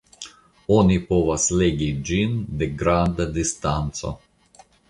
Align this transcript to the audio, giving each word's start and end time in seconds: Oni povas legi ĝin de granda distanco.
Oni 0.77 0.95
povas 1.09 1.45
legi 1.59 1.91
ĝin 2.09 2.35
de 2.63 2.71
granda 2.81 3.29
distanco. 3.37 4.15